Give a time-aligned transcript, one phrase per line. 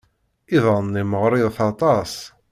[0.55, 2.13] Iḍan-nni meɣɣrit aṭas.